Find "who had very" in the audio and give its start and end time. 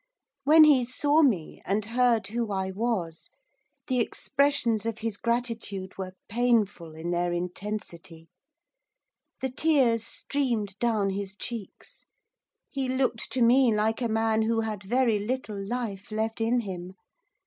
14.41-15.19